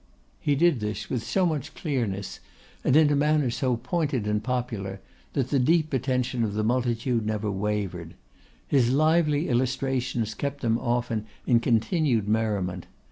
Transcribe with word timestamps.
He 0.39 0.55
did 0.55 0.79
this 0.79 1.11
with 1.11 1.21
so 1.23 1.45
much 1.45 1.75
clearness, 1.75 2.39
and 2.83 2.95
in 2.95 3.11
a 3.11 3.15
manner 3.15 3.51
so 3.51 3.77
pointed 3.77 4.25
and 4.25 4.43
popular, 4.43 4.99
that 5.33 5.51
the 5.51 5.59
deep 5.59 5.93
attention 5.93 6.43
of 6.43 6.55
the 6.55 6.63
multitude 6.63 7.23
never 7.23 7.51
wavered. 7.51 8.15
His 8.67 8.89
lively 8.91 9.47
illustrations 9.47 10.33
kept 10.33 10.61
them 10.61 10.79
often 10.79 11.27
in 11.45 11.59
continued 11.59 12.27
merriment. 12.27 12.87